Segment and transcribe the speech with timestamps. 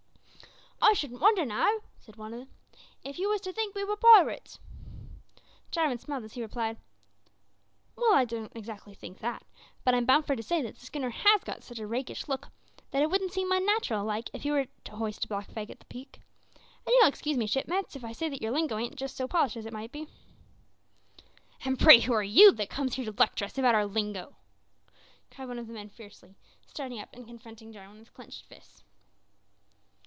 [0.83, 1.69] "I shouldn't wonder now,"
[1.99, 2.47] said one,
[3.03, 4.59] "if you was to think we was pirates."
[5.69, 6.77] Jarwin smiled as he replied,
[7.95, 9.43] "Well, I don't exactly think that,
[9.85, 12.49] but I'm bound for to say the schooner has got such a rakish look
[12.89, 15.79] that it wouldn't seem unnatural like if you were to hoist a black flag at
[15.79, 16.19] the peak.
[16.87, 19.57] An' you'll excuse me, shipmets, if I say that yer lingo ain't just so polished
[19.57, 20.07] as it might be."
[21.63, 24.35] "And pray who are you, that comes here to lecture us about our lingo?"
[25.29, 28.83] cried one of the men fiercely, starting up and confronting Jarwin with clenched fists.